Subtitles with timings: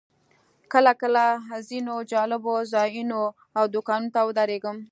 [0.73, 1.23] کله کله
[1.69, 3.21] ځینو جالبو ځایونو
[3.57, 4.77] او دوکانونو ته ودرېږم.